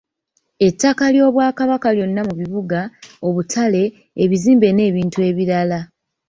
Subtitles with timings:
[0.67, 2.79] Ettaka ly'Obwakabaka lyonna mu bibuga,
[3.27, 3.83] obutale,
[4.23, 5.79] ebizimbe n'ebintu ebirala.